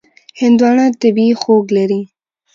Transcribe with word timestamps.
هندوانه 0.41 0.85
طبیعي 1.01 1.33
خوږ 1.41 1.65
لري. 1.77 2.01